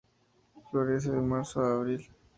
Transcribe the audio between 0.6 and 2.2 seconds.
Florece de marzo a abril.